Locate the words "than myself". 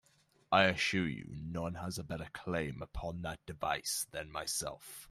4.09-4.99